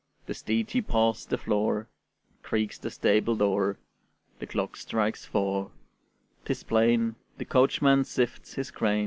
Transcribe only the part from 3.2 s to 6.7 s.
door; The clock strikes four: 'tis